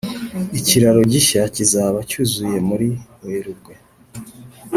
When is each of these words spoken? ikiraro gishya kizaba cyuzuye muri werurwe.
ikiraro 0.59 1.01
gishya 1.11 1.41
kizaba 1.55 1.99
cyuzuye 2.09 2.57
muri 2.69 2.87
werurwe. 3.25 3.73